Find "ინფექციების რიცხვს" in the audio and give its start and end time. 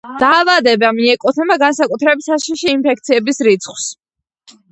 2.77-3.89